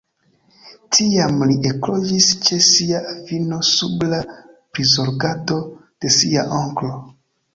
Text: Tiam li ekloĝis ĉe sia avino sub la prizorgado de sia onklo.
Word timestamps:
Tiam 0.95 1.43
li 1.51 1.57
ekloĝis 1.71 2.29
ĉe 2.47 2.57
sia 2.69 3.01
avino 3.11 3.59
sub 3.69 4.03
la 4.15 4.23
prizorgado 4.77 5.59
de 6.05 6.15
sia 6.19 6.47
onklo. 6.61 6.93